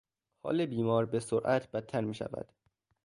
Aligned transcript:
حال 0.43 0.65
بیمار 0.65 1.05
به 1.05 1.19
سرعت 1.19 1.71
بدتر 1.71 2.01
میشود. 2.01 2.51